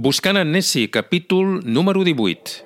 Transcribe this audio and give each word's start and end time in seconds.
Buscant 0.00 0.38
en 0.40 0.48
Nessie, 0.48 0.88
capítol 0.88 1.60
número 1.60 2.00
18. 2.00 2.64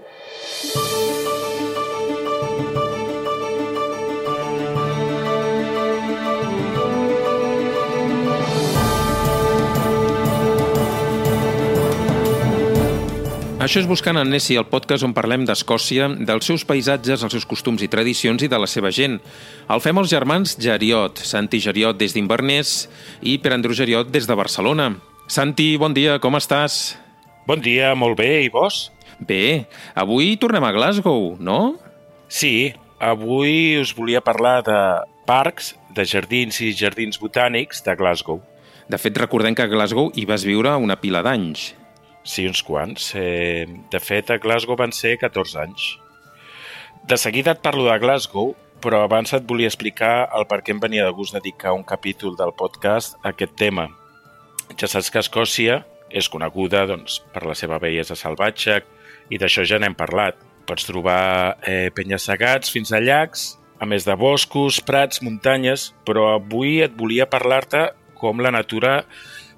Això 13.59 13.80
és 13.82 13.89
Buscant 13.91 14.14
en 14.14 14.30
Nessie, 14.30 14.55
el 14.55 14.71
podcast 14.71 15.03
on 15.03 15.11
parlem 15.11 15.43
d'Escòcia, 15.43 16.07
dels 16.14 16.46
seus 16.46 16.62
paisatges, 16.62 17.27
els 17.27 17.35
seus 17.35 17.43
costums 17.51 17.82
i 17.82 17.91
tradicions 17.91 18.46
i 18.46 18.46
de 18.46 18.62
la 18.62 18.71
seva 18.71 18.95
gent. 18.95 19.19
El 19.66 19.82
fem 19.82 19.98
els 19.98 20.14
germans 20.14 20.55
Geriot, 20.55 21.19
Santi 21.19 21.59
Geriot 21.59 21.98
des 21.98 22.14
d'Inverness 22.14 22.85
i 23.27 23.41
Per 23.43 23.59
Andrew 23.59 23.75
Geriot 23.75 24.14
des 24.14 24.30
de 24.30 24.39
Barcelona. 24.39 24.93
Santi, 25.27 25.73
bon 25.82 25.98
dia, 25.98 26.21
com 26.23 26.39
estàs? 26.39 26.95
Bon 27.45 27.61
dia, 27.61 27.90
molt 27.92 28.16
bé, 28.16 28.46
i 28.46 28.48
vos? 28.48 28.86
Bé, 29.20 29.66
avui 29.92 30.32
tornem 30.41 30.64
a 30.64 30.70
Glasgow, 30.73 31.34
no? 31.37 31.77
Sí, 32.32 32.73
avui 32.96 33.77
us 33.77 33.92
volia 33.92 34.23
parlar 34.24 34.62
de 34.64 34.78
parcs, 35.28 35.74
de 35.92 36.06
jardins 36.09 36.62
i 36.64 36.72
jardins 36.72 37.20
botànics 37.20 37.84
de 37.84 37.92
Glasgow. 38.00 38.41
De 38.88 38.96
fet, 38.96 39.20
recordem 39.20 39.52
que 39.52 39.64
a 39.64 39.69
Glasgow 39.69 40.09
hi 40.16 40.24
vas 40.24 40.48
viure 40.48 40.72
una 40.80 40.96
pila 40.96 41.20
d'anys. 41.20 41.74
Sí, 42.24 42.48
uns 42.48 42.64
quants. 42.64 43.12
Eh, 43.12 43.69
de 43.92 44.00
fet, 44.00 44.33
a 44.33 44.41
Glasgow 44.41 44.80
van 44.80 44.97
ser 44.97 45.19
14 45.20 45.61
anys. 45.66 45.88
De 47.05 47.20
seguida 47.20 47.52
et 47.52 47.61
parlo 47.61 47.84
de 47.91 48.00
Glasgow, 48.00 48.55
però 48.80 49.05
abans 49.05 49.36
et 49.36 49.45
volia 49.45 49.69
explicar 49.69 50.30
el 50.33 50.48
per 50.48 50.62
què 50.64 50.72
em 50.72 50.80
venia 50.80 51.05
de 51.05 51.12
gust 51.12 51.36
dedicar 51.36 51.77
un 51.77 51.84
capítol 51.84 52.41
del 52.41 52.56
podcast 52.56 53.20
a 53.20 53.34
aquest 53.36 53.52
tema. 53.61 53.91
Ja 54.80 54.88
saps 54.88 55.12
que 55.12 55.20
Escòcia 55.20 55.83
és 56.14 56.30
coneguda 56.30 56.84
doncs, 56.86 57.18
per 57.34 57.42
la 57.48 57.56
seva 57.59 57.80
bellesa 57.82 58.16
salvatge 58.18 58.80
i 59.34 59.41
d'això 59.41 59.64
ja 59.66 59.80
n'hem 59.82 59.96
parlat. 59.98 60.38
Pots 60.64 60.86
trobar 60.88 61.58
eh, 61.66 61.91
penyasegats 61.92 62.70
fins 62.72 62.94
a 62.94 63.02
llacs, 63.02 63.55
a 63.83 63.86
més 63.91 64.06
de 64.06 64.14
boscos, 64.16 64.78
prats, 64.80 65.20
muntanyes, 65.24 65.91
però 66.06 66.36
avui 66.39 66.78
et 66.84 66.94
volia 66.97 67.27
parlar-te 67.28 67.89
com 68.16 68.41
la 68.41 68.55
natura 68.55 69.02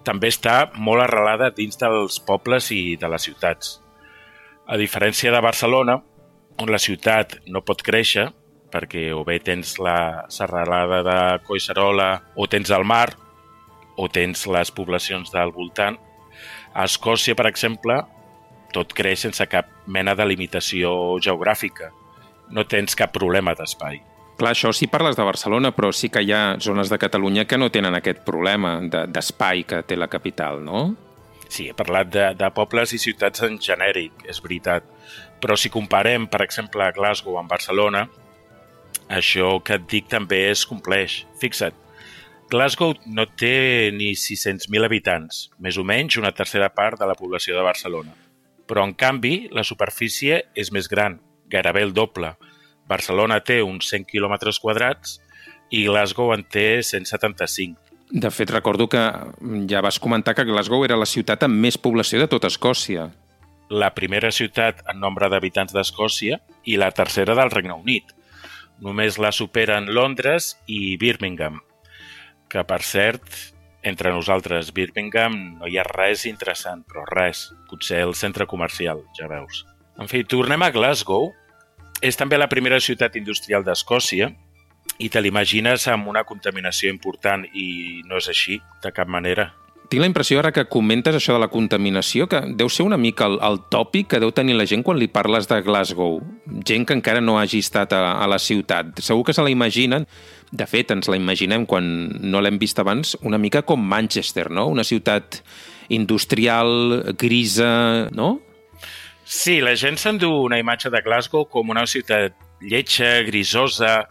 també 0.07 0.31
està 0.33 0.71
molt 0.79 1.05
arrelada 1.05 1.53
dins 1.55 1.79
dels 1.79 2.19
pobles 2.23 2.71
i 2.75 2.97
de 2.99 3.11
les 3.11 3.27
ciutats. 3.29 3.77
A 4.67 4.79
diferència 4.79 5.31
de 5.35 5.43
Barcelona, 5.43 6.01
on 6.63 6.73
la 6.73 6.81
ciutat 6.83 7.37
no 7.47 7.63
pot 7.67 7.83
créixer, 7.87 8.31
perquè 8.73 9.11
o 9.15 9.23
bé 9.27 9.39
tens 9.45 9.77
la 9.83 10.27
serralada 10.33 11.03
de 11.07 11.19
Collserola 11.47 12.11
o 12.35 12.49
tens 12.51 12.73
el 12.75 12.85
mar 12.85 13.11
o 13.97 14.09
tens 14.13 14.45
les 14.51 14.73
poblacions 14.75 15.31
del 15.33 15.53
voltant, 15.55 15.99
a 16.77 16.85
Escòcia, 16.85 17.35
per 17.35 17.49
exemple, 17.49 17.97
tot 18.75 18.93
creix 18.97 19.25
sense 19.25 19.47
cap 19.49 19.71
mena 19.89 20.13
de 20.19 20.27
limitació 20.29 21.17
geogràfica. 21.25 21.89
No 22.53 22.67
tens 22.69 22.99
cap 22.99 23.15
problema 23.15 23.57
d'espai. 23.57 24.03
Clar, 24.37 24.53
això 24.53 24.69
sí 24.77 24.85
parles 24.93 25.17
de 25.17 25.25
Barcelona, 25.25 25.71
però 25.73 25.89
sí 25.97 26.11
que 26.13 26.21
hi 26.21 26.35
ha 26.37 26.59
zones 26.61 26.91
de 26.93 26.99
Catalunya 27.01 27.47
que 27.49 27.57
no 27.57 27.71
tenen 27.73 27.97
aquest 27.97 28.21
problema 28.27 28.77
d'espai 28.93 29.63
de, 29.63 29.69
que 29.71 29.83
té 29.89 29.97
la 29.97 30.11
capital, 30.13 30.61
no? 30.65 30.91
Sí, 31.49 31.71
he 31.71 31.77
parlat 31.79 32.11
de, 32.13 32.27
de 32.37 32.51
pobles 32.53 32.93
i 32.93 33.01
ciutats 33.01 33.47
en 33.47 33.57
genèric, 33.63 34.27
és 34.29 34.43
veritat. 34.45 34.85
Però 35.41 35.57
si 35.57 35.73
comparem, 35.73 36.27
per 36.29 36.43
exemple, 36.45 36.85
Glasgow 36.93 37.39
amb 37.41 37.49
Barcelona, 37.49 38.05
això 39.09 39.57
que 39.65 39.79
et 39.79 39.89
dic 39.89 40.13
també 40.13 40.43
es 40.51 40.67
compleix. 40.69 41.23
Fixa't, 41.41 41.86
Glasgow 42.51 42.95
no 43.11 43.25
té 43.27 43.91
ni 43.91 44.13
600.000 44.15 44.87
habitants, 44.87 45.49
més 45.59 45.79
o 45.81 45.85
menys 45.87 46.19
una 46.21 46.31
tercera 46.31 46.69
part 46.71 47.01
de 47.01 47.09
la 47.11 47.17
població 47.19 47.57
de 47.57 47.65
Barcelona. 47.67 48.15
Però, 48.71 48.85
en 48.87 48.95
canvi, 48.95 49.49
la 49.51 49.65
superfície 49.67 50.45
és 50.55 50.71
més 50.75 50.87
gran, 50.91 51.19
gairebé 51.51 51.83
el 51.87 51.95
doble, 51.95 52.37
Barcelona 52.87 53.41
té 53.43 53.59
uns 53.67 53.91
100 53.91 54.07
quilòmetres 54.13 54.61
quadrats 54.63 55.19
i 55.75 55.85
Glasgow 55.89 56.33
en 56.35 56.47
té 56.47 56.83
175. 56.87 57.83
De 58.11 58.31
fet, 58.31 58.53
recordo 58.55 58.87
que 58.87 59.03
ja 59.67 59.83
vas 59.83 59.99
comentar 59.99 60.37
que 60.39 60.47
Glasgow 60.47 60.85
era 60.87 60.99
la 60.99 61.11
ciutat 61.11 61.43
amb 61.43 61.59
més 61.59 61.79
població 61.79 62.23
de 62.23 62.31
tota 62.31 62.47
Escòcia. 62.53 63.11
La 63.75 63.91
primera 63.95 64.31
ciutat 64.31 64.85
en 64.87 65.01
nombre 65.03 65.27
d'habitants 65.27 65.75
d'Escòcia 65.75 66.39
i 66.63 66.79
la 66.79 66.93
tercera 66.95 67.35
del 67.35 67.51
Regne 67.51 67.75
Unit. 67.75 68.15
Només 68.79 69.19
la 69.19 69.33
superen 69.35 69.91
Londres 69.91 70.53
i 70.71 70.95
Birmingham, 71.03 71.59
que, 72.49 72.63
per 72.65 72.83
cert, 72.83 73.27
entre 73.87 74.11
nosaltres, 74.11 74.73
Birmingham, 74.75 75.37
no 75.61 75.69
hi 75.71 75.79
ha 75.79 75.87
res 75.87 76.25
interessant, 76.27 76.83
però 76.89 77.05
res. 77.11 77.47
Potser 77.71 78.03
el 78.03 78.17
centre 78.19 78.47
comercial, 78.51 79.05
ja 79.19 79.29
veus. 79.31 79.65
En 79.99 80.11
fi, 80.11 80.25
tornem 80.29 80.65
a 80.67 80.73
Glasgow, 80.75 81.31
és 82.05 82.19
també 82.19 82.39
la 82.39 82.51
primera 82.51 82.81
ciutat 82.83 83.17
industrial 83.17 83.65
d'Escòcia 83.65 84.31
i 84.99 85.09
te 85.13 85.21
l'imagines 85.23 85.87
amb 85.93 86.09
una 86.11 86.25
contaminació 86.25 86.91
important 86.93 87.47
i 87.55 88.03
no 88.09 88.19
és 88.21 88.29
així, 88.33 88.59
de 88.83 88.93
cap 88.93 89.09
manera. 89.09 89.53
Tinc 89.87 90.03
la 90.03 90.09
impressió 90.09 90.41
ara 90.41 90.51
que 90.51 90.65
comentes 90.67 91.15
això 91.15 91.37
de 91.37 91.41
la 91.43 91.51
contaminació, 91.53 92.27
que 92.27 92.41
deu 92.59 92.71
ser 92.73 92.87
una 92.89 92.99
mica 92.99 93.29
el, 93.31 93.37
el 93.47 93.61
tòpic 93.71 94.09
que 94.11 94.21
deu 94.23 94.33
tenir 94.35 94.57
la 94.59 94.67
gent 94.67 94.83
quan 94.87 94.99
li 94.99 95.07
parles 95.07 95.47
de 95.47 95.61
Glasgow. 95.63 96.19
Gent 96.67 96.89
que 96.89 96.97
encara 96.97 97.23
no 97.23 97.37
hagi 97.39 97.61
estat 97.63 97.95
a, 97.95 98.17
a 98.19 98.27
la 98.27 98.41
ciutat. 98.43 98.99
Segur 98.99 99.23
que 99.29 99.35
se 99.37 99.45
la 99.47 99.53
imaginen, 99.53 100.09
de 100.51 100.67
fet, 100.67 100.91
ens 100.91 101.07
la 101.11 101.19
imaginem 101.21 101.69
quan 101.71 101.87
no 102.19 102.43
l'hem 102.43 102.59
vist 102.59 102.83
abans, 102.83 103.15
una 103.23 103.39
mica 103.39 103.63
com 103.63 103.83
Manchester, 103.83 104.49
no? 104.51 104.67
Una 104.73 104.85
ciutat 104.87 105.41
industrial, 105.95 107.15
grisa, 107.19 108.09
no? 108.11 108.41
Sí, 109.27 109.61
la 109.63 109.77
gent 109.79 109.99
s'endú 109.99 110.33
una 110.45 110.59
imatge 110.59 110.91
de 110.91 111.03
Glasgow 111.03 111.47
com 111.51 111.71
una 111.71 111.87
ciutat 111.87 112.35
lletja, 112.63 113.21
grisosa, 113.27 114.09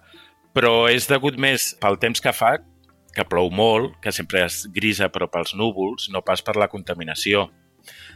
però 0.55 0.85
és 0.91 1.07
degut 1.11 1.35
més 1.39 1.73
pel 1.83 1.99
temps 1.99 2.23
que 2.23 2.31
fa, 2.35 2.55
que 3.15 3.25
plou 3.27 3.49
molt, 3.51 3.95
que 4.03 4.13
sempre 4.13 4.43
és 4.45 4.65
grisa 4.75 5.09
però 5.13 5.29
pels 5.31 5.55
núvols, 5.55 6.09
no 6.11 6.23
pas 6.25 6.43
per 6.43 6.57
la 6.59 6.69
contaminació. 6.71 7.47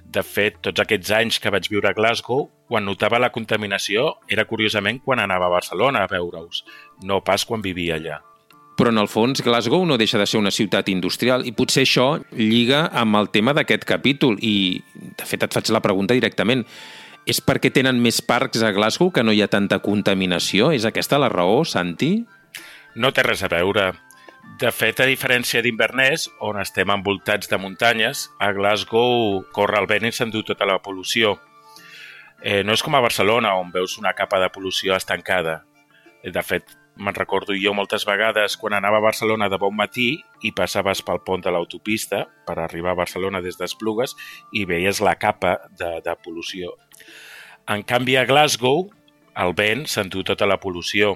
De 0.10 0.24
fet, 0.26 0.58
tots 0.66 0.82
aquests 0.82 1.12
anys 1.14 1.38
que 1.40 1.52
vaig 1.54 1.68
viure 1.70 1.92
a 1.92 1.96
Glasgow, 1.96 2.48
quan 2.70 2.86
notava 2.86 3.20
la 3.22 3.32
contaminació 3.34 4.16
era 4.30 4.48
curiosament 4.50 5.02
quan 5.06 5.22
anava 5.22 5.48
a 5.48 5.54
Barcelona 5.54 6.04
a 6.04 6.10
veure-us, 6.10 6.64
no 7.06 7.22
pas 7.26 7.46
quan 7.46 7.62
vivia 7.62 8.00
allà. 8.00 8.20
Però 8.80 8.94
en 8.94 9.02
el 9.02 9.10
fons 9.12 9.44
Glasgow 9.44 9.84
no 9.86 9.98
deixa 10.00 10.18
de 10.18 10.26
ser 10.30 10.40
una 10.40 10.54
ciutat 10.56 10.88
industrial 10.90 11.44
i 11.46 11.52
potser 11.52 11.84
això 11.84 12.08
lliga 12.32 12.86
amb 12.96 13.20
el 13.20 13.28
tema 13.34 13.54
d'aquest 13.54 13.84
capítol 13.86 14.40
i 14.40 14.80
de 15.20 15.28
fet 15.28 15.44
et 15.44 15.54
faig 15.54 15.72
la 15.76 15.84
pregunta 15.84 16.16
directament. 16.16 16.64
És 17.28 17.44
perquè 17.44 17.74
tenen 17.76 18.00
més 18.02 18.22
parcs 18.26 18.64
a 18.64 18.72
Glasgow 18.74 19.12
que 19.12 19.24
no 19.24 19.36
hi 19.36 19.44
ha 19.44 19.52
tanta 19.52 19.82
contaminació? 19.84 20.72
És 20.72 20.88
aquesta 20.88 21.20
la 21.20 21.28
raó, 21.30 21.66
Santi? 21.68 22.24
No 22.96 23.12
té 23.12 23.26
res 23.28 23.44
a 23.44 23.52
veure. 23.52 23.92
De 24.58 24.72
fet, 24.74 24.98
a 25.00 25.06
diferència 25.06 25.62
d'Inverness, 25.62 26.26
on 26.42 26.58
estem 26.60 26.90
envoltats 26.90 27.52
de 27.52 27.60
muntanyes, 27.62 28.26
a 28.42 28.50
Glasgow 28.56 29.44
corre 29.54 29.78
el 29.78 29.88
vent 29.88 30.10
i 30.10 30.12
s'endú 30.16 30.42
tota 30.48 30.66
la 30.66 30.80
pol·lució. 30.82 31.36
Eh, 32.42 32.64
no 32.64 32.74
és 32.74 32.82
com 32.84 32.96
a 32.98 33.04
Barcelona, 33.04 33.54
on 33.60 33.70
veus 33.72 33.98
una 34.02 34.16
capa 34.18 34.40
de 34.42 34.50
pol·lució 34.50 34.96
estancada. 34.98 35.62
De 36.24 36.44
fet, 36.44 36.74
me'n 37.00 37.16
recordo 37.16 37.56
jo 37.56 37.72
moltes 37.78 38.04
vegades 38.08 38.58
quan 38.60 38.76
anava 38.76 39.00
a 39.00 39.06
Barcelona 39.06 39.48
de 39.52 39.60
bon 39.62 39.76
matí 39.76 40.10
i 40.44 40.52
passaves 40.56 41.04
pel 41.06 41.22
pont 41.24 41.46
de 41.46 41.54
l'autopista 41.54 42.26
per 42.48 42.58
arribar 42.60 42.92
a 42.92 43.00
Barcelona 43.00 43.44
des 43.46 43.56
d'Esplugues 43.60 44.18
i 44.52 44.66
veies 44.68 45.00
la 45.00 45.16
capa 45.16 45.56
de, 45.80 46.00
de 46.04 46.16
pol·lució. 46.26 46.74
En 47.70 47.86
canvi, 47.88 48.18
a 48.18 48.26
Glasgow, 48.26 48.90
el 49.40 49.54
vent 49.56 49.86
s'endú 49.88 50.26
tota 50.28 50.48
la 50.50 50.60
pol·lució 50.60 51.16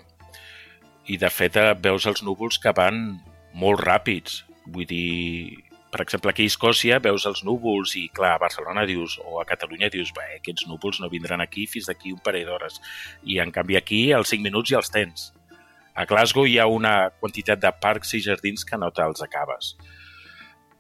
i, 1.05 1.17
de 1.19 1.29
fet, 1.29 1.59
veus 1.83 2.07
els 2.07 2.23
núvols 2.23 2.59
que 2.63 2.73
van 2.75 3.19
molt 3.59 3.83
ràpids. 3.83 4.43
Vull 4.71 4.87
dir, 4.87 5.63
per 5.93 6.01
exemple, 6.01 6.31
aquí 6.31 6.47
a 6.47 6.49
Escòcia 6.49 6.97
veus 7.03 7.27
els 7.29 7.43
núvols 7.45 7.91
i, 7.99 8.07
clar, 8.15 8.31
a 8.33 8.41
Barcelona 8.41 8.85
dius, 8.89 9.19
o 9.21 9.41
a 9.41 9.45
Catalunya 9.45 9.91
dius, 9.93 10.13
bé, 10.15 10.25
aquests 10.39 10.65
núvols 10.65 11.01
no 11.03 11.11
vindran 11.11 11.43
aquí 11.43 11.67
fins 11.69 11.89
d'aquí 11.89 12.15
un 12.15 12.23
parell 12.23 12.47
d'hores. 12.49 12.79
I, 13.21 13.37
en 13.43 13.51
canvi, 13.53 13.77
aquí, 13.77 13.99
als 14.15 14.31
5 14.33 14.47
minuts 14.47 14.71
ja 14.71 14.79
els 14.79 14.89
tens. 14.93 15.27
A 15.93 16.07
Glasgow 16.09 16.47
hi 16.49 16.57
ha 16.57 16.65
una 16.65 17.11
quantitat 17.19 17.61
de 17.61 17.69
parcs 17.83 18.15
i 18.17 18.23
jardins 18.25 18.65
que 18.65 18.79
no 18.81 18.89
te'ls 18.89 19.21
acabes. 19.21 19.75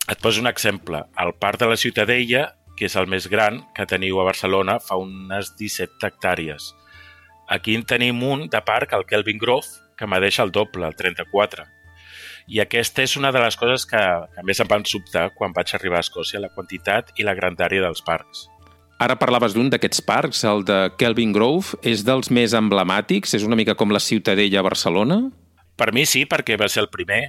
Et 0.09 0.19
poso 0.19 0.41
un 0.41 0.49
exemple. 0.49 1.03
El 1.21 1.35
parc 1.37 1.61
de 1.61 1.69
la 1.69 1.77
Ciutadella, 1.77 2.47
que 2.73 2.89
és 2.89 2.97
el 2.97 3.05
més 3.11 3.29
gran 3.29 3.61
que 3.77 3.85
teniu 3.85 4.17
a 4.17 4.25
Barcelona, 4.31 4.79
fa 4.81 4.97
unes 4.97 5.53
17 5.59 6.09
hectàrees. 6.09 6.73
Aquí 7.53 7.75
en 7.77 7.85
tenim 7.85 8.23
un 8.25 8.47
de 8.49 8.65
parc, 8.65 8.97
el 8.97 9.05
Kelvin 9.05 9.37
Grove, 9.37 9.82
que 9.97 10.07
m'adeix 10.09 10.39
el 10.43 10.51
doble, 10.51 10.87
el 10.87 10.97
34. 10.99 11.65
I 12.51 12.59
aquesta 12.59 13.03
és 13.05 13.15
una 13.15 13.31
de 13.31 13.39
les 13.39 13.55
coses 13.55 13.85
que, 13.87 14.01
que 14.33 14.43
més 14.43 14.59
em 14.59 14.69
van 14.69 14.83
sobtar 14.87 15.29
quan 15.37 15.53
vaig 15.55 15.71
arribar 15.75 16.01
a 16.01 16.05
Escòcia, 16.05 16.41
la 16.43 16.51
quantitat 16.51 17.13
i 17.17 17.27
la 17.27 17.35
grandària 17.37 17.83
dels 17.85 18.03
parcs. 18.03 18.47
Ara 19.03 19.17
parlaves 19.19 19.55
d'un 19.55 19.71
d'aquests 19.71 20.03
parcs, 20.05 20.43
el 20.47 20.63
de 20.67 20.77
Kelvin 20.99 21.33
Grove. 21.35 21.79
És 21.83 22.05
dels 22.07 22.29
més 22.31 22.53
emblemàtics? 22.55 23.33
És 23.35 23.47
una 23.47 23.57
mica 23.59 23.75
com 23.79 23.91
la 23.91 24.03
Ciutadella 24.03 24.61
a 24.61 24.67
Barcelona? 24.67 25.19
Per 25.75 25.89
mi 25.95 26.05
sí, 26.05 26.23
perquè 26.29 26.59
va 26.59 26.69
ser 26.71 26.85
el 26.85 26.91
primer. 26.93 27.23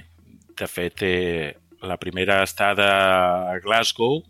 De 0.55 0.67
fet, 0.71 1.01
eh, 1.03 1.55
la 1.83 1.97
primera 1.99 2.43
estada 2.43 2.87
a 3.51 3.59
Glasgow 3.63 4.21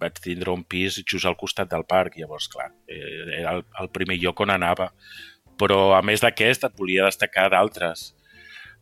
vaig 0.00 0.18
tindre 0.18 0.50
un 0.50 0.64
pis 0.66 0.98
just 1.06 1.26
al 1.28 1.36
costat 1.38 1.70
del 1.70 1.84
parc, 1.88 2.16
llavors, 2.18 2.48
clar, 2.50 2.72
eh, 2.90 3.38
era 3.38 3.52
el, 3.56 3.64
el 3.80 3.90
primer 3.94 4.18
lloc 4.18 4.40
on 4.42 4.50
anava. 4.50 4.90
Però, 5.60 5.92
a 5.96 6.00
més 6.06 6.24
d'aquest, 6.24 6.64
et 6.64 6.78
volia 6.78 7.08
destacar 7.08 7.50
d'altres. 7.52 8.10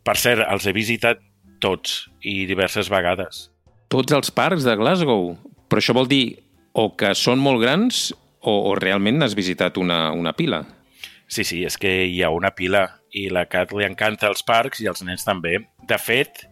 Per 0.06 0.14
cert, 0.16 0.44
els 0.46 0.66
he 0.66 0.74
visitat 0.76 1.20
tots 1.62 2.04
i 2.22 2.44
diverses 2.46 2.90
vegades. 2.92 3.48
Tots 3.90 4.14
els 4.14 4.30
parcs 4.30 4.66
de 4.66 4.76
Glasgow? 4.78 5.32
Però 5.68 5.82
això 5.82 5.94
vol 5.96 6.08
dir 6.08 6.38
o 6.78 6.92
que 6.96 7.14
són 7.18 7.40
molt 7.42 7.60
grans 7.62 8.08
o, 8.40 8.52
o 8.70 8.74
realment 8.78 9.18
n'has 9.18 9.34
visitat 9.36 9.80
una, 9.80 10.12
una 10.14 10.34
pila? 10.36 10.62
Sí, 11.28 11.44
sí, 11.44 11.64
és 11.66 11.76
que 11.80 11.90
hi 12.06 12.22
ha 12.22 12.30
una 12.32 12.54
pila 12.56 12.86
i 13.12 13.28
la 13.32 13.44
Cat 13.50 13.72
li 13.76 13.84
encanta 13.84 14.28
els 14.30 14.44
parcs 14.46 14.80
i 14.80 14.88
els 14.88 15.02
nens 15.04 15.26
també. 15.26 15.58
De 15.88 15.98
fet, 16.00 16.46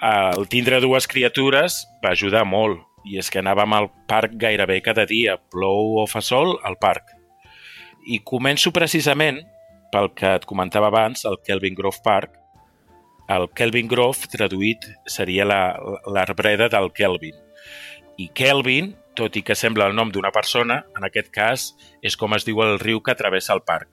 el 0.00 0.46
tindre 0.52 0.80
dues 0.80 1.08
criatures 1.10 1.82
va 2.04 2.14
ajudar 2.14 2.46
molt 2.48 2.80
i 3.08 3.18
és 3.20 3.28
que 3.32 3.40
anàvem 3.40 3.72
al 3.76 3.88
parc 4.08 4.36
gairebé 4.40 4.80
cada 4.84 5.06
dia, 5.08 5.38
plou 5.52 5.98
o 6.02 6.06
fa 6.08 6.20
sol, 6.24 6.58
al 6.64 6.76
parc. 6.80 7.19
I 8.06 8.20
començo 8.24 8.72
precisament 8.72 9.42
pel 9.92 10.10
que 10.16 10.34
et 10.38 10.46
comentava 10.48 10.88
abans, 10.88 11.24
el 11.26 11.38
Kelvin 11.44 11.76
Grove 11.78 12.02
Park. 12.04 12.36
El 13.30 13.46
Kelvin 13.54 13.88
Grove, 13.90 14.30
traduït, 14.30 14.86
seria 15.06 15.46
l'arbreda 15.46 16.66
la, 16.66 16.72
del 16.76 16.90
Kelvin. 16.96 17.36
I 18.18 18.28
Kelvin, 18.34 18.94
tot 19.16 19.36
i 19.36 19.42
que 19.46 19.56
sembla 19.58 19.86
el 19.90 19.96
nom 19.96 20.10
d'una 20.12 20.32
persona, 20.34 20.80
en 20.96 21.06
aquest 21.06 21.30
cas 21.34 21.70
és 22.02 22.16
com 22.18 22.34
es 22.36 22.46
diu 22.46 22.62
el 22.64 22.78
riu 22.82 23.02
que 23.04 23.16
travessa 23.18 23.54
el 23.56 23.62
parc. 23.66 23.90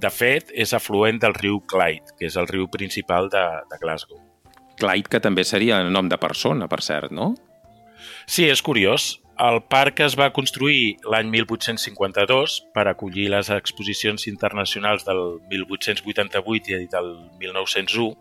De 0.00 0.08
fet, 0.12 0.52
és 0.56 0.72
afluent 0.72 1.18
del 1.20 1.36
riu 1.36 1.60
Clyde, 1.68 2.16
que 2.18 2.28
és 2.28 2.36
el 2.40 2.48
riu 2.48 2.68
principal 2.72 3.28
de, 3.32 3.44
de 3.68 3.78
Glasgow. 3.82 4.20
Clyde, 4.80 5.12
que 5.12 5.20
també 5.20 5.44
seria 5.44 5.80
el 5.84 5.92
nom 5.92 6.08
de 6.08 6.16
persona, 6.20 6.68
per 6.68 6.80
cert, 6.84 7.12
no? 7.12 7.34
Sí, 8.26 8.48
és 8.48 8.62
curiós. 8.62 9.16
El 9.40 9.62
parc 9.72 10.02
es 10.04 10.18
va 10.20 10.28
construir 10.36 10.98
l'any 11.08 11.30
1852 11.32 12.58
per 12.74 12.84
acollir 12.90 13.30
les 13.32 13.48
exposicions 13.54 14.26
internacionals 14.28 15.06
del 15.06 15.38
1888 15.48 16.76
i 16.76 16.90
del 16.92 17.14
1901 17.40 18.12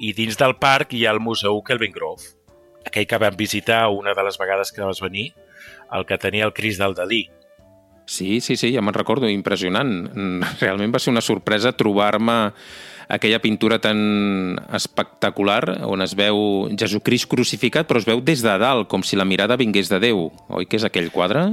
i 0.00 0.12
dins 0.16 0.36
del 0.40 0.56
parc 0.60 0.94
hi 0.96 1.04
ha 1.04 1.14
el 1.14 1.20
Museu 1.20 1.60
Kelvin 1.64 1.92
Grove, 1.92 2.24
aquell 2.88 3.06
que 3.08 3.20
vam 3.20 3.36
visitar 3.36 3.86
una 3.92 4.14
de 4.16 4.24
les 4.24 4.38
vegades 4.40 4.72
que 4.72 4.84
vas 4.84 5.00
venir, 5.04 5.30
el 5.92 6.06
que 6.08 6.18
tenia 6.18 6.46
el 6.48 6.54
Cris 6.56 6.78
del 6.80 6.96
Dalí. 6.96 7.26
Sí, 8.10 8.40
sí, 8.40 8.56
sí, 8.56 8.72
ja 8.74 8.82
me'n 8.82 8.96
recordo, 8.96 9.28
impressionant. 9.30 10.08
Realment 10.60 10.94
va 10.96 10.98
ser 10.98 11.12
una 11.12 11.22
sorpresa 11.22 11.76
trobar-me 11.76 12.38
aquella 13.10 13.40
pintura 13.42 13.80
tan 13.82 14.56
espectacular 14.72 15.82
on 15.90 16.00
es 16.04 16.14
veu 16.16 16.70
Jesucrist 16.78 17.28
crucificat, 17.28 17.88
però 17.88 17.98
es 18.00 18.06
veu 18.08 18.22
des 18.22 18.44
de 18.46 18.54
dalt, 18.62 18.88
com 18.88 19.02
si 19.02 19.18
la 19.18 19.26
mirada 19.26 19.58
vingués 19.60 19.90
de 19.90 19.98
Déu. 20.00 20.28
Oi 20.48 20.68
que 20.70 20.78
és 20.78 20.86
aquell 20.86 21.10
quadre? 21.10 21.48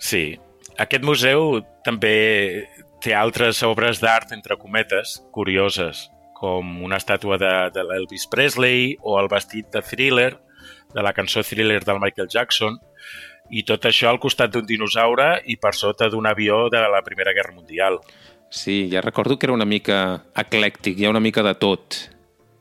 Sí. 0.00 0.38
Aquest 0.78 1.04
museu 1.04 1.60
també 1.84 2.66
té 3.04 3.14
altres 3.14 3.60
obres 3.66 4.00
d'art, 4.02 4.32
entre 4.34 4.56
cometes, 4.56 5.18
curioses, 5.34 6.06
com 6.38 6.82
una 6.86 6.98
estàtua 6.98 7.38
de, 7.38 7.54
de 7.74 7.84
l'Elvis 7.84 8.28
Presley 8.30 8.94
o 9.02 9.18
el 9.20 9.30
vestit 9.30 9.68
de 9.74 9.82
Thriller, 9.82 10.32
de 10.94 11.04
la 11.04 11.12
cançó 11.12 11.42
Thriller 11.44 11.82
del 11.84 12.00
Michael 12.00 12.30
Jackson, 12.32 12.78
i 13.50 13.64
tot 13.64 13.86
això 13.88 14.10
al 14.10 14.20
costat 14.20 14.52
d'un 14.52 14.66
dinosaure 14.68 15.38
i 15.48 15.56
per 15.60 15.74
sota 15.74 16.08
d'un 16.12 16.26
avió 16.28 16.66
de 16.72 16.82
la 16.92 17.02
Primera 17.04 17.34
Guerra 17.36 17.54
Mundial. 17.56 17.98
Sí, 18.50 18.88
ja 18.90 19.02
recordo 19.04 19.38
que 19.38 19.46
era 19.46 19.56
una 19.56 19.68
mica 19.68 20.24
eclèctic, 20.36 20.98
hi 20.98 21.06
ha 21.06 21.12
una 21.12 21.20
mica 21.20 21.42
de 21.44 21.54
tot. 21.54 21.98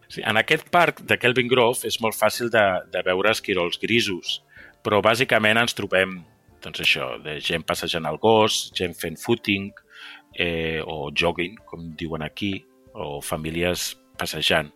Sí, 0.08 0.22
en 0.24 0.40
aquest 0.40 0.68
parc 0.72 1.02
de 1.08 1.18
Kelvin 1.20 1.50
Grove 1.52 1.88
és 1.88 2.00
molt 2.04 2.16
fàcil 2.16 2.52
de, 2.52 2.64
de 2.92 3.04
veure 3.08 3.32
esquirols 3.32 3.80
grisos, 3.80 4.42
però 4.84 5.02
bàsicament 5.04 5.60
ens 5.60 5.76
trobem 5.76 6.20
doncs 6.64 6.82
això, 6.84 7.12
de 7.24 7.38
gent 7.44 7.64
passejant 7.68 8.08
el 8.10 8.18
gos, 8.22 8.68
gent 8.76 8.96
fent 8.98 9.18
footing 9.20 9.70
eh, 10.38 10.82
o 10.84 11.12
jogging, 11.16 11.58
com 11.66 11.92
diuen 11.98 12.26
aquí, 12.26 12.66
o 12.94 13.20
famílies 13.22 13.94
passejant. 14.18 14.72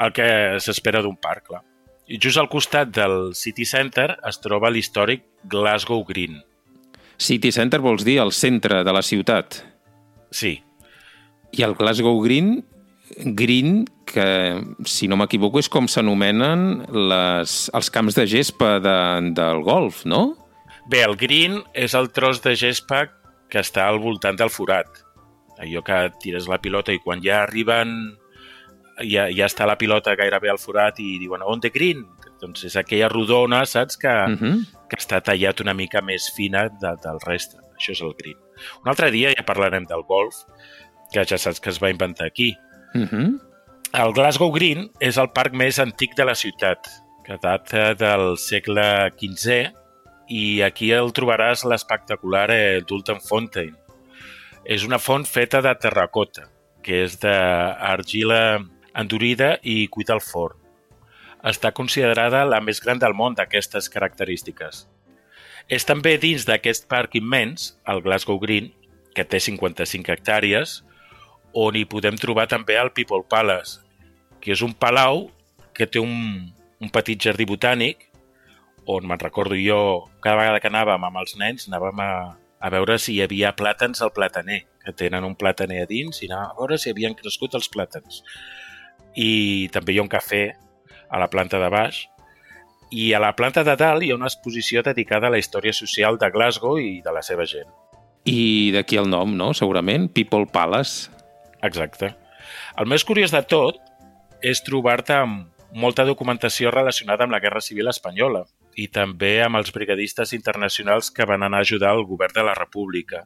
El 0.00 0.14
que 0.16 0.26
s'espera 0.62 1.02
d'un 1.02 1.16
parc, 1.20 1.48
clar. 1.50 1.64
I 2.10 2.18
just 2.18 2.40
al 2.40 2.48
costat 2.50 2.90
del 2.94 3.34
City 3.38 3.66
Center 3.68 4.08
es 4.26 4.40
troba 4.42 4.70
l'històric 4.70 5.26
Glasgow 5.50 6.02
Green. 6.08 6.40
City 7.20 7.52
Center 7.52 7.78
vols 7.84 8.06
dir 8.06 8.18
el 8.22 8.32
centre 8.32 8.80
de 8.86 8.94
la 8.94 9.02
ciutat? 9.04 9.60
Sí. 10.30 10.60
I 11.52 11.64
el 11.66 11.74
Glasgow 11.74 12.20
Green, 12.22 12.60
Green, 13.16 13.84
que, 14.06 14.62
si 14.86 15.08
no 15.10 15.18
m'equivoco, 15.18 15.58
és 15.58 15.68
com 15.68 15.88
s'anomenen 15.90 16.84
els 16.90 17.90
camps 17.90 18.18
de 18.18 18.26
gespa 18.30 18.78
de, 18.82 18.96
del 19.36 19.64
golf, 19.66 20.04
no? 20.06 20.36
Bé, 20.90 21.02
el 21.04 21.16
green 21.18 21.60
és 21.74 21.94
el 21.94 22.10
tros 22.14 22.40
de 22.42 22.56
gespa 22.58 23.04
que 23.50 23.60
està 23.62 23.86
al 23.86 24.00
voltant 24.02 24.38
del 24.38 24.50
forat. 24.50 24.88
Allò 25.60 25.82
que 25.86 25.98
tires 26.22 26.48
la 26.48 26.60
pilota 26.62 26.94
i 26.94 27.02
quan 27.02 27.20
ja 27.22 27.42
arriben 27.44 28.16
ja, 29.04 29.28
ja 29.32 29.46
està 29.46 29.66
la 29.68 29.78
pilota 29.80 30.16
gairebé 30.18 30.50
al 30.52 30.60
forat 30.60 31.00
i 31.02 31.18
diuen 31.20 31.44
on 31.46 31.60
the 31.60 31.70
green? 31.72 32.06
Doncs 32.40 32.64
és 32.70 32.76
aquella 32.80 33.10
rodona, 33.12 33.64
saps, 33.66 33.98
que, 34.00 34.08
uh 34.08 34.28
mhm. 34.28 34.38
-huh. 34.40 34.86
que 34.88 34.96
està 34.96 35.20
tallat 35.20 35.60
una 35.60 35.74
mica 35.74 36.00
més 36.00 36.30
fina 36.34 36.68
de, 36.68 36.94
del 37.04 37.20
reste. 37.26 37.58
Això 37.80 37.96
és 37.96 38.02
el 38.04 38.12
green. 38.18 38.36
Un 38.84 38.92
altre 38.92 39.08
dia 39.10 39.32
ja 39.32 39.46
parlarem 39.48 39.88
del 39.88 40.04
golf, 40.08 40.44
que 41.10 41.24
ja 41.24 41.38
saps 41.40 41.62
que 41.64 41.72
es 41.72 41.80
va 41.82 41.90
inventar 41.90 42.26
aquí. 42.26 42.52
Uh 42.94 42.98
mhm. 42.98 43.08
-huh. 43.08 43.46
El 43.92 44.12
Glasgow 44.14 44.52
Green 44.52 44.84
és 45.00 45.16
el 45.18 45.32
parc 45.34 45.52
més 45.52 45.78
antic 45.82 46.14
de 46.14 46.24
la 46.24 46.34
ciutat, 46.34 46.86
que 47.24 47.36
data 47.42 47.94
del 47.94 48.36
segle 48.38 49.10
XV 49.18 49.72
i 50.28 50.62
aquí 50.62 50.92
el 50.92 51.10
trobaràs 51.10 51.64
l'espectacular 51.66 52.50
eh, 52.54 52.82
Dulton 52.86 53.18
Fountain. 53.20 53.74
És 54.64 54.84
una 54.84 54.98
font 54.98 55.26
feta 55.26 55.60
de 55.60 55.74
terracota, 55.74 56.46
que 56.82 57.02
és 57.02 57.18
d'argila 57.18 58.60
endurida 58.94 59.58
i 59.62 59.88
cuita 59.88 60.14
al 60.14 60.22
forn. 60.22 60.56
Està 61.42 61.72
considerada 61.72 62.44
la 62.44 62.60
més 62.60 62.80
gran 62.84 63.00
del 63.02 63.14
món 63.16 63.34
d'aquestes 63.34 63.88
característiques. 63.88 64.86
És 65.70 65.86
també 65.86 66.16
dins 66.18 66.44
d'aquest 66.48 66.88
parc 66.90 67.14
immens, 67.20 67.74
el 67.86 68.02
Glasgow 68.02 68.40
Green, 68.42 68.72
que 69.14 69.24
té 69.24 69.38
55 69.42 70.10
hectàrees, 70.10 70.80
on 71.54 71.78
hi 71.78 71.86
podem 71.86 72.18
trobar 72.18 72.48
també 72.50 72.76
el 72.78 72.92
People 72.94 73.22
Palace, 73.30 73.80
que 74.42 74.54
és 74.54 74.62
un 74.66 74.74
palau 74.74 75.28
que 75.74 75.86
té 75.86 76.02
un, 76.02 76.50
un 76.80 76.90
petit 76.90 77.18
jardí 77.22 77.46
botànic 77.46 78.10
on 78.90 79.06
me'n 79.06 79.20
recordo 79.20 79.54
jo, 79.54 80.08
cada 80.20 80.36
vegada 80.40 80.60
que 80.60 80.70
anàvem 80.70 81.04
amb 81.06 81.20
els 81.20 81.36
nens, 81.38 81.66
anàvem 81.68 82.00
a, 82.02 82.10
a 82.58 82.70
veure 82.72 82.96
si 82.98 83.16
hi 83.16 83.22
havia 83.24 83.52
plàtans 83.56 84.02
al 84.02 84.12
plataner, 84.16 84.64
que 84.84 84.94
tenen 84.96 85.26
un 85.26 85.36
plataner 85.38 85.84
a 85.84 85.90
dins, 85.90 86.22
i 86.22 86.30
anàvem 86.30 86.50
a 86.50 86.58
veure 86.58 86.78
si 86.80 86.90
havien 86.90 87.14
crescut 87.18 87.54
els 87.58 87.70
plàtans. 87.72 88.22
I 89.14 89.68
també 89.74 89.94
hi 89.94 90.00
ha 90.00 90.06
un 90.06 90.12
cafè 90.12 90.44
a 91.10 91.20
la 91.20 91.28
planta 91.30 91.60
de 91.62 91.70
baix, 91.72 92.06
i 92.90 93.12
a 93.14 93.20
la 93.22 93.34
planta 93.38 93.62
de 93.66 93.76
dalt 93.78 94.02
hi 94.02 94.10
ha 94.10 94.18
una 94.18 94.28
exposició 94.30 94.82
dedicada 94.82 95.28
a 95.28 95.34
la 95.34 95.38
història 95.38 95.72
social 95.72 96.18
de 96.18 96.30
Glasgow 96.30 96.78
i 96.82 96.98
de 97.04 97.14
la 97.14 97.22
seva 97.22 97.46
gent. 97.46 97.70
I 98.26 98.72
d'aquí 98.74 98.98
el 99.00 99.08
nom, 99.08 99.36
no? 99.36 99.52
Segurament, 99.54 100.10
People 100.12 100.46
Palace. 100.52 101.10
Exacte. 101.62 102.12
El 102.76 102.90
més 102.90 103.04
curiós 103.06 103.32
de 103.32 103.40
tot 103.46 103.78
és 104.42 104.62
trobar-te 104.66 105.14
amb 105.16 105.48
molta 105.72 106.04
documentació 106.04 106.72
relacionada 106.74 107.24
amb 107.24 107.32
la 107.32 107.40
Guerra 107.40 107.62
Civil 107.62 107.88
Espanyola 107.88 108.42
i 108.74 108.88
també 108.90 109.38
amb 109.44 109.60
els 109.60 109.70
brigadistes 109.74 110.32
internacionals 110.34 111.10
que 111.14 111.26
van 111.26 111.44
anar 111.46 111.60
a 111.62 111.66
ajudar 111.66 111.92
el 111.94 112.04
govern 112.08 112.34
de 112.34 112.44
la 112.46 112.56
República. 112.58 113.24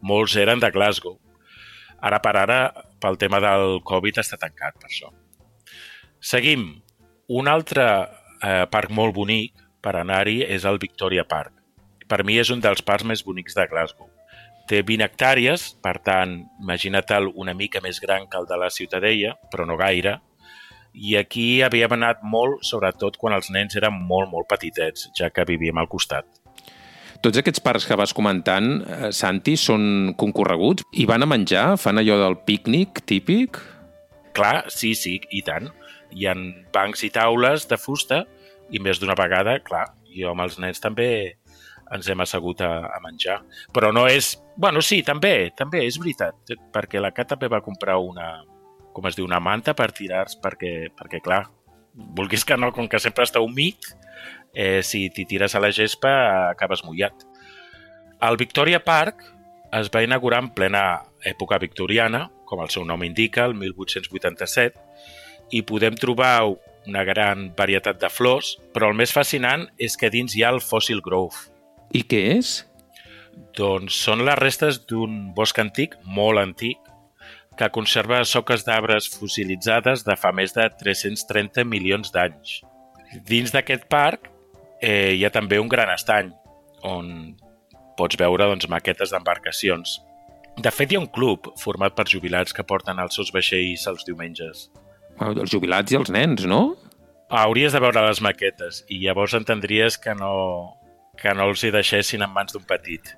Molts 0.00 0.36
eren 0.36 0.60
de 0.60 0.70
Glasgow. 0.70 1.16
Ara 2.04 2.20
per 2.20 2.36
ara, 2.36 2.60
pel 3.00 3.16
tema 3.16 3.40
del 3.40 3.80
Covid, 3.88 4.20
està 4.20 4.36
tancat 4.40 4.76
per 4.80 4.90
això. 4.90 5.12
Seguim. 6.20 6.82
Un 7.26 7.48
altre 7.50 7.84
eh, 8.42 8.66
parc 8.70 8.90
molt 8.90 9.14
bonic 9.14 9.54
per 9.82 9.96
anar-hi 10.00 10.42
és 10.42 10.66
el 10.66 10.80
Victoria 10.82 11.24
Park. 11.28 11.52
Per 12.06 12.22
mi 12.26 12.38
és 12.38 12.50
un 12.54 12.62
dels 12.62 12.82
parcs 12.86 13.06
més 13.06 13.22
bonics 13.26 13.56
de 13.56 13.66
Glasgow. 13.70 14.08
Té 14.66 14.80
20 14.82 15.04
hectàrees, 15.06 15.68
per 15.82 15.98
tant, 16.02 16.40
imagina't-el 16.62 17.30
una 17.38 17.54
mica 17.54 17.82
més 17.82 18.00
gran 18.02 18.26
que 18.30 18.38
el 18.38 18.48
de 18.50 18.58
la 18.58 18.70
Ciutadella, 18.70 19.36
però 19.50 19.66
no 19.66 19.78
gaire, 19.78 20.16
i 20.96 21.14
aquí 21.20 21.60
havíem 21.62 21.92
anat 21.98 22.24
molt, 22.24 22.64
sobretot 22.66 23.18
quan 23.20 23.36
els 23.36 23.50
nens 23.54 23.76
eren 23.78 23.94
molt, 23.94 24.30
molt 24.32 24.48
petitets, 24.50 25.10
ja 25.14 25.30
que 25.30 25.46
vivíem 25.46 25.78
al 25.78 25.90
costat. 25.92 26.26
Tots 27.22 27.38
aquests 27.38 27.62
parcs 27.62 27.86
que 27.88 27.96
vas 27.98 28.12
comentant, 28.14 28.66
eh, 28.82 29.12
Santi, 29.12 29.56
són 29.56 30.14
concorreguts? 30.18 30.84
I 30.92 31.06
van 31.06 31.22
a 31.22 31.30
menjar? 31.30 31.76
Fan 31.78 31.98
allò 31.98 32.18
del 32.18 32.38
pícnic 32.44 33.04
típic? 33.06 33.60
Clar, 34.36 34.66
sí, 34.68 34.94
sí, 34.94 35.20
i 35.30 35.42
tant 35.42 35.70
hi 36.16 36.26
ha 36.28 36.34
bancs 36.72 37.04
i 37.04 37.12
taules 37.12 37.68
de 37.68 37.78
fusta 37.80 38.24
i 38.72 38.80
més 38.82 38.98
d'una 39.00 39.16
vegada, 39.18 39.58
clar, 39.64 39.86
jo 40.16 40.32
amb 40.32 40.46
els 40.46 40.56
nens 40.62 40.80
també 40.82 41.36
ens 41.94 42.08
hem 42.10 42.22
assegut 42.24 42.62
a, 42.66 42.72
a 42.90 42.98
menjar. 43.04 43.40
Però 43.74 43.92
no 43.94 44.06
és... 44.10 44.34
Bueno, 44.56 44.80
sí, 44.82 45.02
també, 45.06 45.52
també, 45.56 45.84
és 45.86 45.98
veritat, 46.00 46.56
perquè 46.74 47.02
la 47.02 47.12
Cat 47.14 47.34
també 47.34 47.50
va 47.52 47.62
comprar 47.62 47.98
una, 48.02 48.30
com 48.96 49.06
es 49.06 49.18
diu, 49.18 49.26
una 49.28 49.42
manta 49.44 49.76
per 49.76 49.90
tirar 49.94 50.24
perquè, 50.42 50.88
perquè 50.96 51.20
clar, 51.22 51.44
vulguis 52.16 52.44
que 52.44 52.56
no, 52.56 52.72
com 52.72 52.88
que 52.88 53.00
sempre 53.02 53.26
està 53.28 53.42
humit, 53.44 53.92
eh, 54.56 54.80
si 54.82 55.06
t'hi 55.12 55.26
tires 55.28 55.54
a 55.54 55.62
la 55.62 55.72
gespa 55.76 56.12
acabes 56.50 56.82
mullat. 56.84 57.26
El 58.24 58.40
Victoria 58.40 58.80
Park 58.84 59.22
es 59.76 59.92
va 59.92 60.02
inaugurar 60.02 60.40
en 60.42 60.50
plena 60.56 60.82
època 61.26 61.58
victoriana, 61.60 62.30
com 62.48 62.62
el 62.64 62.72
seu 62.72 62.86
nom 62.88 63.02
indica, 63.04 63.44
el 63.44 63.54
1887, 63.58 64.85
i 65.50 65.62
podem 65.66 65.96
trobar 65.98 66.48
una 66.86 67.02
gran 67.04 67.50
varietat 67.56 68.00
de 68.00 68.10
flors, 68.10 68.54
però 68.74 68.90
el 68.90 68.98
més 68.98 69.12
fascinant 69.14 69.66
és 69.82 69.96
que 69.98 70.10
dins 70.10 70.36
hi 70.36 70.44
ha 70.44 70.52
el 70.54 70.62
Fossil 70.62 71.02
Grove. 71.02 71.48
I 71.94 72.02
què 72.06 72.22
és? 72.36 72.60
Doncs 73.56 73.96
són 74.06 74.24
les 74.26 74.38
restes 74.38 74.80
d'un 74.88 75.32
bosc 75.36 75.58
antic, 75.60 75.96
molt 76.04 76.40
antic, 76.40 76.78
que 77.56 77.68
conserva 77.72 78.20
soques 78.28 78.66
d'arbres 78.66 79.08
fossilitzades 79.08 80.04
de 80.04 80.16
fa 80.20 80.32
més 80.32 80.52
de 80.56 80.66
330 80.82 81.64
milions 81.64 82.12
d'anys. 82.12 82.60
Dins 83.26 83.52
d'aquest 83.54 83.86
parc 83.88 84.28
eh, 84.82 85.14
hi 85.16 85.24
ha 85.24 85.32
també 85.32 85.58
un 85.62 85.70
gran 85.72 85.90
estany, 85.94 86.32
on 86.84 87.36
pots 87.96 88.18
veure 88.20 88.50
doncs, 88.50 88.68
maquetes 88.68 89.12
d'embarcacions. 89.14 90.00
De 90.56 90.72
fet, 90.72 90.92
hi 90.92 90.96
ha 90.96 91.02
un 91.02 91.12
club 91.12 91.50
format 91.60 91.96
per 91.96 92.06
jubilats 92.08 92.54
que 92.56 92.64
porten 92.64 93.00
els 93.00 93.16
seus 93.16 93.32
vaixells 93.32 93.86
els 93.90 94.04
diumenges. 94.08 94.68
Els 95.24 95.52
jubilats 95.52 95.92
i 95.92 95.98
els 95.98 96.10
nens, 96.12 96.44
no? 96.48 96.76
Hauries 97.32 97.74
de 97.74 97.80
veure 97.82 98.02
les 98.06 98.20
maquetes 98.22 98.82
i 98.92 99.00
llavors 99.02 99.34
entendries 99.34 99.96
que 99.98 100.14
no, 100.14 100.32
que 101.18 101.32
no 101.34 101.48
els 101.50 101.64
hi 101.64 101.72
deixessin 101.74 102.22
en 102.22 102.34
mans 102.34 102.54
d'un 102.54 102.66
petit. 102.68 103.14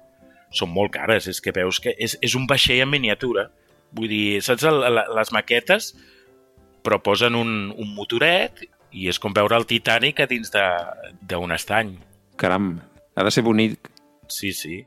Són 0.54 0.70
molt 0.72 0.94
cares, 0.94 1.26
és 1.28 1.42
que 1.44 1.52
veus 1.52 1.80
que 1.82 1.92
és, 1.98 2.16
és 2.24 2.36
un 2.38 2.46
vaixell 2.48 2.84
en 2.86 2.92
miniatura. 2.92 3.48
Vull 3.92 4.08
dir, 4.08 4.38
saps 4.44 4.64
el, 4.68 4.80
les 5.16 5.34
maquetes 5.34 5.92
però 6.88 7.00
posen 7.04 7.36
un, 7.36 7.50
un 7.76 7.88
motoret 7.92 8.62
i 8.96 9.08
és 9.10 9.18
com 9.20 9.34
veure 9.36 9.58
el 9.58 9.66
Titanic 9.68 10.22
a 10.22 10.26
dins 10.30 10.48
d'un 10.52 11.52
estany. 11.52 11.96
Caram, 12.40 12.78
ha 13.12 13.24
de 13.26 13.32
ser 13.34 13.44
bonic. 13.44 13.90
Sí, 14.32 14.54
sí. 14.56 14.84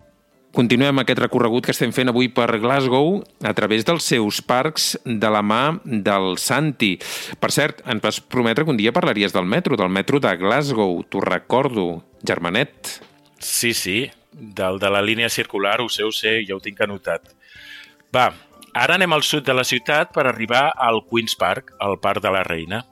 Continuem 0.52 1.00
aquest 1.00 1.22
recorregut 1.22 1.64
que 1.64 1.72
estem 1.72 1.94
fent 1.96 2.12
avui 2.12 2.28
per 2.28 2.50
Glasgow 2.60 3.22
a 3.48 3.54
través 3.56 3.86
dels 3.88 4.04
seus 4.04 4.42
parcs 4.44 4.98
de 5.06 5.30
la 5.32 5.40
mà 5.40 5.78
del 5.86 6.36
Santi. 6.44 6.98
Per 7.40 7.50
cert, 7.56 7.80
ens 7.88 8.04
vas 8.04 8.20
prometre 8.20 8.66
que 8.68 8.74
un 8.74 8.80
dia 8.80 8.92
parlaries 8.92 9.32
del 9.32 9.48
metro, 9.48 9.80
del 9.80 9.88
metro 9.88 10.20
de 10.20 10.36
Glasgow. 10.36 11.06
T'ho 11.08 11.24
recordo, 11.24 12.04
germanet. 12.28 13.00
Sí, 13.40 13.72
sí, 13.74 14.12
del 14.34 14.80
de 14.84 14.92
la 14.92 15.02
línia 15.02 15.32
circular, 15.32 15.80
ho 15.80 15.88
sé, 15.88 16.04
ho 16.04 16.12
sé, 16.12 16.42
ja 16.44 16.60
ho 16.60 16.60
tinc 16.60 16.84
anotat. 16.84 17.32
Va, 18.12 18.28
ara 18.76 19.00
anem 19.00 19.16
al 19.16 19.24
sud 19.24 19.48
de 19.48 19.56
la 19.56 19.64
ciutat 19.64 20.12
per 20.12 20.28
arribar 20.28 20.68
al 20.76 21.06
Queen's 21.08 21.40
Park, 21.40 21.78
al 21.80 21.96
Parc 22.04 22.28
de 22.28 22.36
la 22.36 22.44
Reina. 22.44 22.84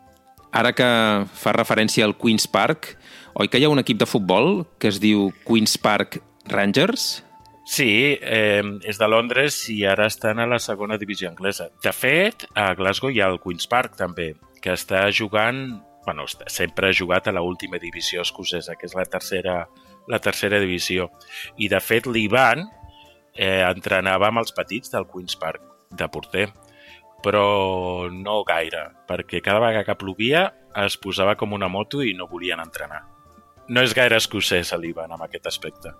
Ara 0.55 0.71
que 0.71 0.87
fa 1.35 1.59
referència 1.59 2.07
al 2.07 2.15
Queen's 2.15 2.47
Park, 2.47 2.95
oi 3.35 3.51
que 3.51 3.59
hi 3.59 3.67
ha 3.67 3.75
un 3.75 3.83
equip 3.83 3.99
de 3.99 4.07
futbol 4.07 4.63
que 4.79 4.87
es 4.87 5.03
diu 5.03 5.33
Queen's 5.43 5.75
Park 5.77 6.23
Rangers? 6.47 7.19
Sí, 7.69 8.17
eh, 8.19 8.63
és 8.81 8.97
de 8.97 9.07
Londres 9.07 9.59
i 9.69 9.83
ara 9.85 10.07
estan 10.09 10.39
a 10.41 10.47
la 10.49 10.57
segona 10.57 10.95
divisió 10.97 11.29
anglesa. 11.29 11.67
De 11.83 11.91
fet, 11.93 12.47
a 12.57 12.71
Glasgow 12.73 13.11
hi 13.13 13.21
ha 13.21 13.27
el 13.29 13.37
Queen's 13.43 13.69
Park 13.69 13.93
també, 13.99 14.31
que 14.57 14.73
està 14.73 15.03
jugant, 15.13 15.77
bueno, 16.07 16.25
sempre 16.49 16.89
ha 16.89 16.97
jugat 16.97 17.29
a 17.29 17.35
la 17.35 17.45
última 17.45 17.77
divisió 17.77 18.25
escocesa, 18.25 18.73
que 18.73 18.89
és 18.89 18.97
la 18.97 19.05
tercera, 19.05 19.59
la 20.09 20.17
tercera 20.17 20.57
divisió. 20.57 21.11
I 21.61 21.69
de 21.69 21.77
fet 21.77 22.09
l'Ivan 22.09 22.65
eh, 23.37 23.61
entrenava 23.61 24.33
amb 24.33 24.41
els 24.41 24.57
petits 24.57 24.89
del 24.89 25.05
Queen's 25.05 25.37
Park 25.37 25.61
de 25.93 26.09
porter, 26.09 26.49
però 27.21 28.09
no 28.09 28.41
gaire, 28.49 28.87
perquè 29.05 29.45
cada 29.45 29.61
vegada 29.61 29.85
que 29.85 29.99
plovia 30.01 30.47
es 30.87 30.97
posava 30.97 31.37
com 31.37 31.53
una 31.53 31.69
moto 31.69 32.01
i 32.01 32.17
no 32.17 32.31
volien 32.33 32.65
entrenar. 32.65 33.05
No 33.69 33.85
és 33.85 33.93
gaire 33.93 34.17
escocès 34.17 34.73
l'Ivan 34.73 35.13
amb 35.13 35.29
aquest 35.29 35.53
aspecte. 35.53 35.93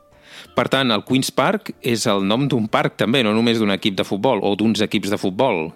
Per 0.56 0.68
tant, 0.72 0.92
el 0.92 1.04
Queen's 1.08 1.32
Park 1.36 1.74
és 1.82 2.06
el 2.10 2.26
nom 2.28 2.48
d'un 2.52 2.68
parc 2.72 2.98
també, 3.00 3.24
no 3.24 3.34
només 3.36 3.60
d'un 3.60 3.74
equip 3.76 3.98
de 4.00 4.06
futbol 4.08 4.44
o 4.44 4.56
d'uns 4.60 4.82
equips 4.86 5.14
de 5.14 5.20
futbol. 5.22 5.70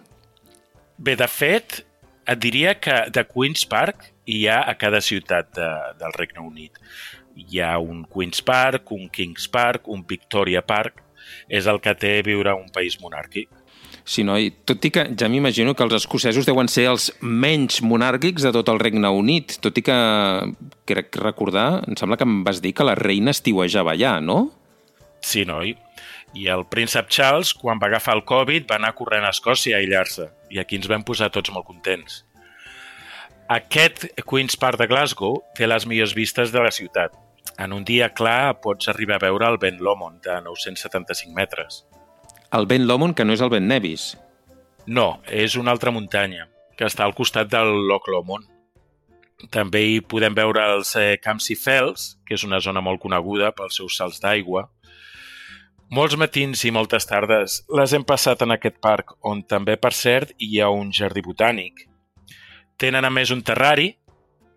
Bé, 0.97 1.15
de 1.19 1.27
fet, 1.27 1.81
et 2.27 2.39
diria 2.39 2.75
que 2.79 3.03
de 3.13 3.25
Queen's 3.27 3.65
Park 3.69 4.09
hi 4.29 4.45
ha 4.47 4.61
a 4.69 4.75
cada 4.79 5.01
ciutat 5.03 5.51
de, 5.57 5.69
del 5.99 6.13
Regne 6.15 6.45
Unit. 6.45 6.79
Hi 7.35 7.59
ha 7.63 7.77
un 7.81 8.05
Queen's 8.05 8.43
Park, 8.45 8.91
un 8.95 9.09
King's 9.09 9.49
Park, 9.51 9.89
un 9.89 10.05
Victoria 10.07 10.61
Park. 10.65 11.01
És 11.47 11.67
el 11.71 11.79
que 11.83 11.95
té 11.95 12.17
viure 12.23 12.53
un 12.55 12.69
país 12.75 12.99
monàrquic. 13.01 13.49
Sí, 14.05 14.25
no? 14.27 14.35
I 14.35 14.49
tot 14.67 14.83
i 14.83 14.91
que 14.91 15.05
ja 15.19 15.29
m'imagino 15.31 15.73
que 15.75 15.85
els 15.85 15.95
escocesos 15.95 16.47
deuen 16.47 16.67
ser 16.67 16.89
els 16.91 17.07
menys 17.21 17.79
monàrquics 17.85 18.43
de 18.43 18.51
tot 18.55 18.67
el 18.73 18.81
Regne 18.81 19.07
Unit, 19.15 19.55
tot 19.63 19.79
i 19.79 19.83
que, 19.85 19.95
crec 20.89 21.15
recordar, 21.23 21.83
em 21.87 21.95
sembla 21.99 22.19
que 22.19 22.27
em 22.27 22.41
vas 22.43 22.59
dir 22.63 22.73
que 22.75 22.87
la 22.87 22.97
reina 22.99 23.31
estiuejava 23.31 23.95
allà, 23.95 24.17
no? 24.19 24.49
Sí, 25.23 25.45
noi. 25.47 25.77
I 26.35 26.49
el 26.51 26.65
príncep 26.67 27.07
Charles, 27.13 27.53
quan 27.55 27.79
va 27.79 27.87
agafar 27.87 28.17
el 28.17 28.25
Covid, 28.27 28.67
va 28.67 28.79
anar 28.81 28.91
corrent 28.97 29.23
a 29.23 29.31
Escòcia 29.31 29.77
a 29.77 29.81
aïllar-se. 29.83 30.27
I 30.51 30.59
aquí 30.59 30.75
ens 30.81 30.89
vam 30.91 31.05
posar 31.07 31.31
tots 31.31 31.53
molt 31.53 31.69
contents. 31.69 32.23
Aquest 33.53 34.07
Queen's 34.27 34.57
Park 34.59 34.81
de 34.81 34.87
Glasgow 34.89 35.37
té 35.55 35.67
les 35.69 35.85
millors 35.87 36.15
vistes 36.17 36.51
de 36.51 36.63
la 36.63 36.71
ciutat. 36.75 37.15
En 37.61 37.71
un 37.75 37.83
dia 37.85 38.09
clar 38.17 38.57
pots 38.63 38.89
arribar 38.89 39.19
a 39.19 39.25
veure 39.27 39.47
el 39.47 39.59
Ben 39.61 39.77
Lomond, 39.79 40.23
de 40.25 40.39
975 40.41 41.35
metres. 41.37 41.83
El 42.53 42.67
Ben 42.67 42.85
Lomond, 42.85 43.15
que 43.17 43.25
no 43.25 43.33
és 43.33 43.41
el 43.41 43.49
Ben 43.49 43.65
Nevis. 43.65 44.11
No, 44.85 45.23
és 45.25 45.55
una 45.57 45.71
altra 45.73 45.89
muntanya, 45.89 46.43
que 46.77 46.85
està 46.85 47.01
al 47.01 47.15
costat 47.17 47.47
del 47.49 47.71
Loch 47.89 48.05
Lomond. 48.13 48.45
També 49.49 49.81
hi 49.81 49.95
podem 50.05 50.35
veure 50.37 50.61
els 50.75 50.91
eh, 51.01 51.15
Campsie 51.23 51.57
Fells, 51.57 52.11
que 52.27 52.37
és 52.37 52.43
una 52.45 52.59
zona 52.61 52.83
molt 52.85 53.01
coneguda 53.01 53.49
pels 53.57 53.79
seus 53.81 53.97
salts 53.97 54.21
d'aigua. 54.21 54.67
Molts 55.97 56.13
matins 56.21 56.61
i 56.69 56.73
moltes 56.77 57.09
tardes 57.09 57.57
les 57.73 57.97
hem 57.97 58.05
passat 58.05 58.45
en 58.45 58.53
aquest 58.53 58.77
parc, 58.85 59.15
on 59.25 59.41
també, 59.41 59.73
per 59.81 59.95
cert, 59.97 60.37
hi 60.37 60.61
ha 60.61 60.69
un 60.69 60.93
jardí 60.93 61.25
botànic. 61.25 61.87
Tenen 62.77 63.09
a 63.09 63.13
més 63.17 63.33
un 63.33 63.41
terrari, 63.41 63.95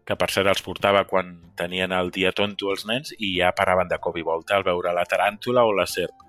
que 0.05 0.21
per 0.21 0.29
cert 0.37 0.53
els 0.53 0.61
portava 0.69 1.07
quan 1.09 1.33
tenien 1.57 1.97
el 1.97 2.13
dia 2.13 2.37
tonto 2.37 2.69
els 2.77 2.85
nens 2.85 3.17
i 3.17 3.39
ja 3.41 3.57
paraven 3.57 3.89
de 3.89 3.97
cop 4.05 4.21
i 4.21 4.29
volta 4.29 4.61
al 4.61 4.69
veure 4.69 4.93
la 4.93 5.09
taràntula 5.09 5.65
o 5.65 5.73
la 5.73 5.89
serp 5.89 6.27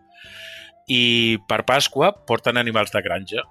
i 0.88 1.38
per 1.48 1.64
Pasqua 1.68 2.14
porten 2.28 2.58
animals 2.58 2.94
de 2.96 3.04
granja 3.04 3.44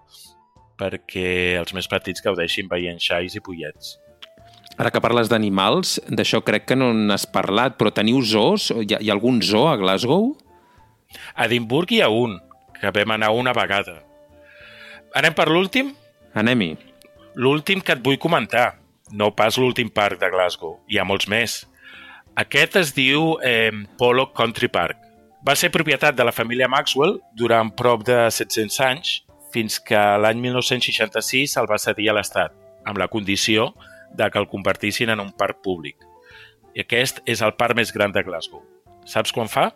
perquè 0.81 1.57
els 1.61 1.73
més 1.77 1.89
petits 1.89 2.25
gaudeixin 2.25 2.69
veient 2.69 3.01
xais 3.01 3.37
i 3.37 3.41
pollets. 3.45 3.95
Ara 4.77 4.91
que 4.93 5.01
parles 5.01 5.31
d'animals, 5.33 5.97
d'això 6.13 6.43
crec 6.45 6.67
que 6.69 6.77
no 6.77 6.91
n'has 6.93 7.25
parlat, 7.33 7.79
però 7.81 7.93
teniu 7.95 8.21
zoos? 8.21 8.69
Hi 8.73 8.97
ha, 8.97 9.01
hi 9.01 9.09
ha 9.09 9.15
algun 9.15 9.41
zoo 9.41 9.71
a 9.71 9.77
Glasgow? 9.81 10.35
A 11.33 11.47
Edimburg 11.47 11.95
hi 11.97 12.03
ha 12.05 12.11
un, 12.13 12.37
que 12.77 12.93
vam 12.93 13.15
anar 13.15 13.33
una 13.33 13.55
vegada. 13.57 14.03
Anem 15.17 15.33
per 15.37 15.49
l'últim? 15.49 15.95
Anem-hi. 16.37 16.75
L'últim 17.41 17.81
que 17.81 17.97
et 17.97 18.05
vull 18.05 18.21
comentar, 18.21 18.83
no 19.17 19.31
pas 19.37 19.57
l'últim 19.57 19.89
parc 19.89 20.21
de 20.21 20.29
Glasgow, 20.33 20.77
hi 20.93 21.01
ha 21.01 21.09
molts 21.09 21.29
més. 21.33 21.63
Aquest 22.37 22.77
es 22.77 22.93
diu 22.93 23.39
eh, 23.41 23.73
Polo 23.97 24.29
Country 24.37 24.69
Park 24.69 25.06
va 25.47 25.55
ser 25.55 25.71
propietat 25.71 26.17
de 26.19 26.25
la 26.27 26.35
família 26.35 26.67
Maxwell 26.67 27.21
durant 27.39 27.71
prop 27.79 28.03
de 28.07 28.19
700 28.35 28.81
anys, 28.89 29.13
fins 29.55 29.79
que 29.79 29.99
l'any 30.19 30.41
1966 30.43 31.55
el 31.61 31.69
va 31.71 31.79
cedir 31.79 32.11
a 32.11 32.17
l'Estat, 32.17 32.55
amb 32.85 32.99
la 32.99 33.07
condició 33.09 33.71
de 34.17 34.27
que 34.31 34.41
el 34.43 34.49
convertissin 34.51 35.13
en 35.15 35.23
un 35.23 35.31
parc 35.33 35.63
públic. 35.63 35.97
I 36.75 36.83
aquest 36.83 37.23
és 37.31 37.43
el 37.47 37.55
parc 37.55 37.79
més 37.79 37.93
gran 37.95 38.13
de 38.13 38.25
Glasgow. 38.27 38.65
Saps 39.07 39.33
quan 39.33 39.49
fa? 39.49 39.71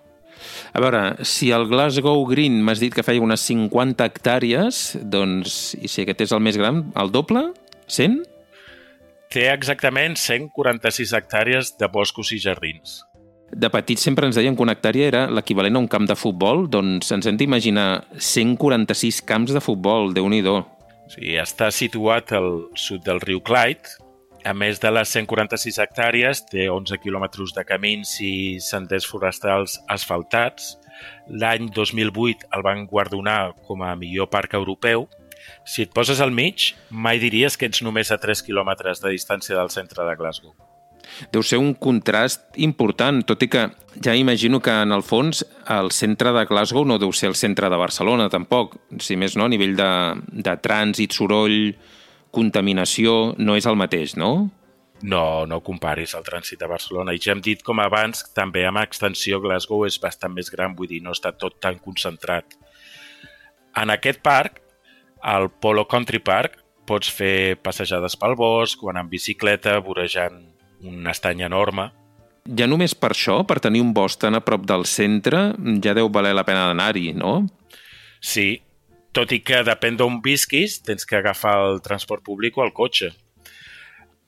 A 0.75 0.83
veure, 0.83 1.25
si 1.27 1.51
el 1.55 1.69
Glasgow 1.71 2.25
Green 2.27 2.61
m'has 2.65 2.83
dit 2.83 2.95
que 2.95 3.05
feia 3.07 3.23
unes 3.23 3.45
50 3.47 4.07
hectàrees, 4.11 4.83
doncs, 5.13 5.77
i 5.79 5.89
si 5.89 6.03
aquest 6.03 6.27
és 6.27 6.35
el 6.35 6.43
més 6.43 6.59
gran, 6.59 6.89
el 6.99 7.13
doble? 7.15 7.51
100? 7.87 8.19
Té 9.31 9.47
exactament 9.53 10.19
146 10.19 11.15
hectàrees 11.15 11.77
de 11.79 11.91
boscos 11.93 12.33
i 12.35 12.41
jardins. 12.43 13.01
De 13.51 13.67
petits 13.71 14.05
sempre 14.07 14.29
ens 14.29 14.37
deien 14.39 14.55
que 14.55 14.63
una 14.63 14.77
hectàrea 14.77 15.09
era 15.11 15.25
l'equivalent 15.27 15.75
a 15.75 15.81
un 15.83 15.89
camp 15.91 16.07
de 16.07 16.15
futbol, 16.15 16.69
doncs 16.71 17.11
ens 17.17 17.27
hem 17.27 17.39
d'imaginar 17.39 18.05
146 18.15 19.19
camps 19.27 19.55
de 19.57 19.63
futbol, 19.65 20.15
de 20.15 20.23
nhi 20.23 20.43
Sí, 21.11 21.35
està 21.35 21.73
situat 21.75 22.31
al 22.39 22.69
sud 22.79 23.03
del 23.03 23.19
riu 23.21 23.41
Clyde. 23.43 23.99
A 24.47 24.55
més 24.55 24.79
de 24.81 24.93
les 24.95 25.11
146 25.11 25.81
hectàrees, 25.83 26.45
té 26.47 26.69
11 26.71 27.01
quilòmetres 27.03 27.51
de 27.57 27.65
camins 27.67 28.15
i 28.23 28.61
senders 28.63 29.05
forestals 29.05 29.81
asfaltats. 29.89 30.77
L'any 31.29 31.69
2008 31.75 32.47
el 32.55 32.63
van 32.63 32.87
guardonar 32.87 33.53
com 33.67 33.83
a 33.83 33.97
millor 33.99 34.31
parc 34.31 34.55
europeu. 34.55 35.09
Si 35.67 35.83
et 35.83 35.93
poses 35.93 36.23
al 36.23 36.31
mig, 36.31 36.73
mai 36.91 37.19
diries 37.19 37.59
que 37.59 37.67
ets 37.67 37.83
només 37.83 38.15
a 38.15 38.23
3 38.23 38.47
quilòmetres 38.47 39.03
de 39.03 39.17
distància 39.19 39.59
del 39.59 39.75
centre 39.75 40.07
de 40.07 40.17
Glasgow 40.17 40.70
deu 41.33 41.43
ser 41.47 41.59
un 41.61 41.73
contrast 41.75 42.59
important, 42.63 43.23
tot 43.27 43.43
i 43.43 43.49
que 43.51 43.67
ja 44.05 44.15
imagino 44.17 44.61
que 44.61 44.75
en 44.83 44.93
el 44.93 45.03
fons 45.03 45.43
el 45.69 45.91
centre 45.95 46.33
de 46.37 46.45
Glasgow 46.47 46.87
no 46.87 46.99
deu 46.99 47.13
ser 47.13 47.31
el 47.33 47.39
centre 47.39 47.71
de 47.71 47.81
Barcelona 47.81 48.29
tampoc, 48.31 48.77
si 49.01 49.17
més 49.17 49.37
no, 49.37 49.49
a 49.49 49.53
nivell 49.53 49.77
de, 49.79 49.91
de 50.31 50.55
trànsit, 50.63 51.17
soroll, 51.17 51.75
contaminació, 52.31 53.35
no 53.39 53.57
és 53.59 53.67
el 53.67 53.79
mateix, 53.79 54.17
no? 54.17 54.51
No, 55.03 55.47
no 55.49 55.63
comparis 55.65 56.13
el 56.15 56.25
trànsit 56.27 56.61
de 56.61 56.69
Barcelona. 56.69 57.15
I 57.17 57.21
ja 57.23 57.33
hem 57.33 57.41
dit 57.45 57.63
com 57.65 57.81
abans, 57.81 58.27
també 58.37 58.67
amb 58.69 58.83
extensió 58.83 59.41
Glasgow 59.41 59.87
és 59.89 59.97
bastant 60.01 60.35
més 60.35 60.53
gran, 60.53 60.77
vull 60.77 60.91
dir, 60.91 61.01
no 61.03 61.15
està 61.17 61.33
tot 61.33 61.57
tan 61.61 61.81
concentrat. 61.81 62.59
En 63.81 63.93
aquest 63.95 64.21
parc, 64.21 64.61
al 65.23 65.49
Polo 65.51 65.87
Country 65.89 66.21
Park, 66.21 66.59
pots 66.91 67.11
fer 67.13 67.57
passejades 67.63 68.17
pel 68.19 68.35
bosc 68.37 68.83
o 68.83 68.91
anar 68.91 69.07
en 69.07 69.13
bicicleta 69.13 69.77
vorejant 69.85 70.41
un 70.87 71.07
estany 71.11 71.45
enorme. 71.47 71.91
Ja 72.57 72.67
només 72.67 72.95
per 72.97 73.13
això, 73.13 73.41
per 73.47 73.61
tenir 73.61 73.83
un 73.85 73.93
bosc 73.95 74.21
tan 74.23 74.35
a 74.35 74.43
prop 74.45 74.65
del 74.67 74.87
centre, 74.89 75.51
ja 75.85 75.95
deu 75.97 76.09
valer 76.13 76.33
la 76.35 76.47
pena 76.49 76.67
d'anar-hi, 76.71 77.13
no? 77.15 77.45
Sí, 78.21 78.63
tot 79.17 79.33
i 79.35 79.41
que 79.43 79.63
depèn 79.67 79.99
d'on 79.99 80.21
visquis, 80.25 80.79
tens 80.87 81.07
que 81.07 81.19
agafar 81.19 81.57
el 81.65 81.81
transport 81.85 82.25
públic 82.27 82.59
o 82.59 82.65
el 82.65 82.73
cotxe. 82.77 83.11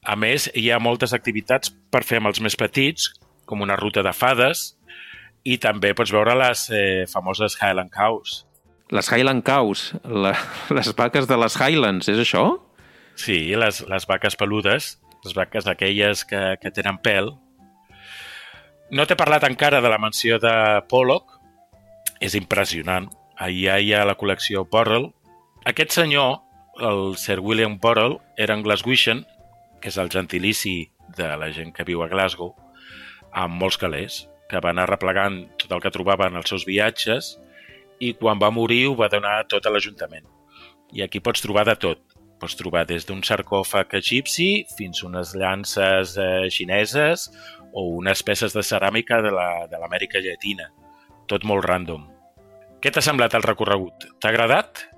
A 0.02 0.16
més, 0.18 0.48
hi 0.58 0.68
ha 0.70 0.80
moltes 0.82 1.14
activitats 1.14 1.70
per 1.90 2.02
fer 2.02 2.18
amb 2.18 2.32
els 2.32 2.40
més 2.42 2.56
petits, 2.58 3.12
com 3.46 3.62
una 3.62 3.78
ruta 3.78 4.02
de 4.02 4.12
fades, 4.16 4.72
i 5.46 5.58
també 5.62 5.92
pots 5.94 6.12
veure 6.14 6.34
les 6.38 6.66
eh, 6.70 7.04
famoses 7.10 7.56
Highland 7.60 7.92
Cows. 7.94 8.42
Les 8.92 9.08
Highland 9.08 9.44
Cows, 9.46 9.92
la, 10.04 10.34
les 10.76 10.92
vaques 10.98 11.30
de 11.30 11.38
les 11.38 11.56
Highlands, 11.58 12.10
és 12.10 12.20
això? 12.22 12.44
Sí, 13.18 13.38
les, 13.54 13.82
les 13.86 14.08
vaques 14.08 14.36
peludes, 14.40 14.96
les 15.24 15.34
vaques 15.36 15.66
aquelles 15.70 16.24
que, 16.28 16.42
que 16.60 16.72
tenen 16.74 16.98
pèl. 17.02 17.32
No 18.92 19.06
t'he 19.06 19.16
parlat 19.16 19.46
encara 19.48 19.80
de 19.80 19.90
la 19.92 20.00
mansió 20.02 20.38
de 20.42 20.54
Pollock. 20.90 21.38
És 22.22 22.36
impressionant. 22.38 23.08
Allà 23.40 23.78
hi 23.80 23.92
ha 23.94 24.06
la 24.06 24.14
col·lecció 24.18 24.66
Burrell. 24.70 25.08
Aquest 25.66 25.94
senyor, 25.96 26.42
el 26.78 27.16
Sir 27.18 27.40
William 27.40 27.78
Burrell, 27.82 28.18
era 28.38 28.54
en 28.54 28.62
Glaswegian 28.62 29.24
que 29.82 29.90
és 29.90 29.98
el 29.98 30.08
gentilici 30.14 30.76
de 31.18 31.34
la 31.36 31.50
gent 31.52 31.74
que 31.74 31.84
viu 31.84 32.00
a 32.04 32.08
Glasgow, 32.08 32.54
amb 33.34 33.58
molts 33.60 33.76
calés, 33.82 34.22
que 34.48 34.62
va 34.62 34.70
anar 34.70 34.86
replegant 34.88 35.42
tot 35.60 35.74
el 35.74 35.82
que 35.82 35.92
trobava 35.92 36.28
en 36.30 36.38
els 36.38 36.48
seus 36.48 36.64
viatges 36.68 37.34
i 38.00 38.12
quan 38.18 38.40
va 38.40 38.52
morir 38.54 38.86
ho 38.88 38.96
va 38.98 39.10
donar 39.12 39.42
tot 39.50 39.66
a 39.66 39.72
l'Ajuntament. 39.74 40.24
I 40.92 41.02
aquí 41.04 41.20
pots 41.20 41.42
trobar 41.44 41.66
de 41.68 41.76
tot. 41.80 42.00
Pots 42.42 42.56
trobar 42.58 42.82
des 42.88 43.04
d'un 43.06 43.20
sarcòfag 43.22 43.92
egipci 43.94 44.64
fins 44.74 45.04
unes 45.06 45.30
llances 45.38 46.16
eh, 46.18 46.48
xineses 46.50 47.28
o 47.70 47.84
unes 48.00 48.24
peces 48.26 48.56
de 48.56 48.64
ceràmica 48.66 49.20
de 49.22 49.30
l'Amèrica 49.30 50.18
la, 50.18 50.24
Llatina. 50.26 50.66
Tot 51.30 51.46
molt 51.46 51.62
random. 51.68 52.08
Què 52.82 52.90
t'ha 52.90 53.04
semblat 53.04 53.36
el 53.38 53.46
recorregut? 53.46 54.08
T'ha 54.18 54.32
agradat? 54.32 54.88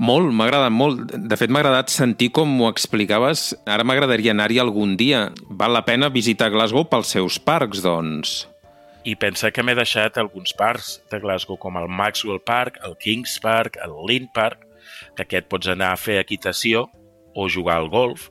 Molt, 0.00 0.32
m'ha 0.32 0.48
agradat 0.48 0.72
molt. 0.72 1.12
De 1.12 1.36
fet, 1.36 1.52
m'ha 1.52 1.60
agradat 1.60 1.92
sentir 1.92 2.30
com 2.36 2.56
ho 2.60 2.70
explicaves. 2.72 3.50
Ara 3.68 3.84
m'agradaria 3.84 4.32
anar-hi 4.32 4.60
algun 4.60 4.96
dia. 4.96 5.26
Val 5.60 5.76
la 5.76 5.84
pena 5.84 6.08
visitar 6.12 6.48
Glasgow 6.52 6.88
pels 6.88 7.12
seus 7.18 7.36
parcs, 7.36 7.84
doncs. 7.84 8.42
I 9.04 9.14
pensa 9.20 9.52
que 9.52 9.62
m'he 9.62 9.76
deixat 9.76 10.16
alguns 10.20 10.56
parcs 10.56 10.96
de 11.12 11.20
Glasgow, 11.20 11.60
com 11.60 11.76
el 11.80 11.88
Maxwell 11.88 12.40
Park, 12.40 12.80
el 12.84 12.96
Kings 13.00 13.36
Park, 13.44 13.76
el 13.84 13.94
Lynn 14.08 14.32
Park, 14.34 14.65
que 15.14 15.26
aquest 15.26 15.48
pots 15.52 15.70
anar 15.72 15.92
a 15.92 16.00
fer 16.00 16.18
equitació 16.20 16.86
o 17.36 17.48
jugar 17.52 17.78
al 17.80 17.90
golf, 17.92 18.28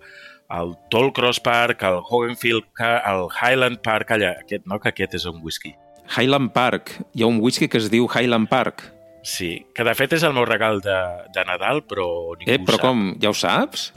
el 0.50 0.76
Tollcross 0.94 1.40
Park, 1.40 1.84
el 1.84 2.02
Hogenfield, 2.04 2.66
el 2.80 3.28
Highland 3.34 3.82
Park, 3.86 4.12
allà, 4.12 4.36
aquest, 4.42 4.66
no, 4.70 4.80
que 4.80 4.92
aquest 4.94 5.18
és 5.20 5.26
un 5.30 5.42
whisky. 5.44 5.76
Highland 6.06 6.52
Park. 6.54 6.92
Hi 7.14 7.24
ha 7.26 7.30
un 7.30 7.40
whisky 7.42 7.68
que 7.68 7.82
es 7.82 7.90
diu 7.94 8.08
Highland 8.08 8.50
Park. 8.50 8.84
Sí, 9.26 9.66
que 9.74 9.84
de 9.84 9.96
fet 9.98 10.14
és 10.14 10.24
el 10.24 10.36
meu 10.38 10.46
regal 10.46 10.84
de, 10.86 10.98
de 11.34 11.46
Nadal, 11.50 11.82
però 11.90 12.08
ningú 12.38 12.52
eh, 12.54 12.60
però 12.62 12.78
sap. 12.78 12.84
com? 12.86 13.06
Ja 13.22 13.32
ho 13.32 13.38
saps? 13.38 13.88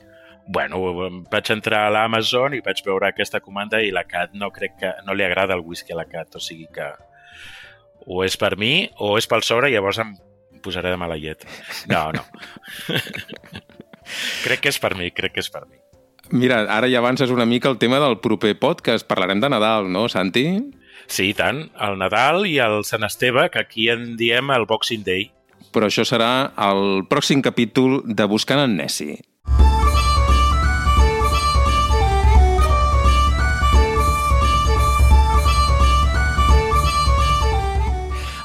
Bueno, 0.48 0.80
vaig 1.28 1.50
entrar 1.52 1.82
a 1.84 1.90
l'Amazon 1.92 2.56
i 2.56 2.62
vaig 2.64 2.80
veure 2.86 3.10
aquesta 3.10 3.42
comanda 3.44 3.82
i 3.84 3.92
la 3.92 4.06
Cat 4.08 4.32
no 4.32 4.48
crec 4.54 4.78
que... 4.80 4.94
no 5.04 5.12
li 5.12 5.26
agrada 5.26 5.52
el 5.58 5.60
whisky 5.60 5.92
a 5.92 5.98
la 5.98 6.06
Cat, 6.08 6.38
o 6.38 6.40
sigui 6.40 6.64
que 6.72 6.88
o 8.08 8.22
és 8.24 8.38
per 8.40 8.54
mi 8.56 8.88
o 9.04 9.18
és 9.20 9.28
pel 9.28 9.44
sobre 9.44 9.68
i 9.68 9.76
llavors 9.76 10.00
em 10.00 10.14
posaré 10.62 10.92
de 10.92 11.00
mala 11.00 11.18
llet. 11.20 11.44
No, 11.90 12.08
no. 12.12 12.24
crec 14.44 14.64
que 14.64 14.72
és 14.72 14.80
per 14.82 14.94
mi, 14.98 15.10
crec 15.14 15.36
que 15.36 15.44
és 15.44 15.52
per 15.52 15.64
mi. 15.66 15.78
Mira, 16.30 16.60
ara 16.68 16.90
ja 16.92 17.00
avances 17.00 17.30
una 17.32 17.46
mica 17.48 17.70
el 17.70 17.78
tema 17.78 18.00
del 18.02 18.18
proper 18.20 18.58
podcast. 18.60 19.06
Parlarem 19.08 19.40
de 19.40 19.48
Nadal, 19.48 19.88
no, 19.92 20.08
Santi? 20.12 20.44
Sí, 21.08 21.32
tant. 21.34 21.64
El 21.80 21.96
Nadal 22.00 22.44
i 22.46 22.58
el 22.60 22.82
Sant 22.84 23.06
Esteve, 23.08 23.48
que 23.50 23.62
aquí 23.62 23.88
en 23.88 24.16
diem 24.20 24.52
el 24.52 24.68
Boxing 24.68 25.06
Day. 25.06 25.30
Però 25.72 25.88
això 25.88 26.04
serà 26.08 26.52
el 26.68 27.04
pròxim 27.08 27.40
capítol 27.44 28.02
de 28.04 28.28
Buscant 28.28 28.60
en 28.64 28.76
Nessi. 28.80 29.16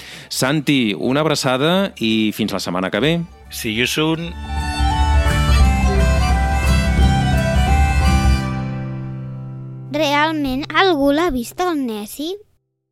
Santi, 0.48 0.94
una 0.96 1.20
abraçada 1.20 1.92
i 2.00 2.32
fins 2.32 2.54
la 2.54 2.60
setmana 2.64 2.88
que 2.88 3.00
ve. 3.04 3.10
See 3.52 3.74
you 3.76 3.84
soon. 3.84 4.30
Realment 9.92 10.64
algú 10.72 11.12
l'ha 11.12 11.28
vist 11.36 11.60
el 11.60 11.76
Nessi? 11.84 12.30